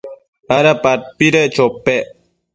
¿ada 0.57 0.73
padpedec 0.83 1.47
chopec? 1.55 2.03